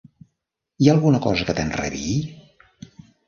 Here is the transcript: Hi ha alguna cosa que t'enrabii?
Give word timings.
Hi 0.85 0.89
ha 0.89 0.93
alguna 0.95 1.19
cosa 1.27 1.45
que 1.49 1.55
t'enrabii? 1.59 2.17